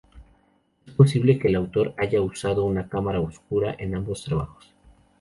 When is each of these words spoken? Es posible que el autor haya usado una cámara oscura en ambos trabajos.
Es 0.87 0.95
posible 0.95 1.37
que 1.37 1.47
el 1.49 1.55
autor 1.55 1.93
haya 1.95 2.21
usado 2.21 2.63
una 2.65 2.89
cámara 2.89 3.19
oscura 3.19 3.75
en 3.77 3.93
ambos 3.95 4.23
trabajos. 4.23 4.73